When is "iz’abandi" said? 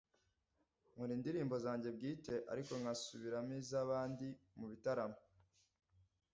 3.61-4.27